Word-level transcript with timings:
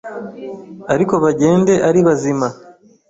ariko 0.93 1.13
bagende 1.23 1.73
ari 1.87 1.99
bazima”. 2.07 2.47